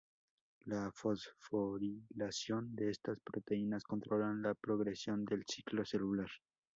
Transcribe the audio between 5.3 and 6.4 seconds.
ciclo celular.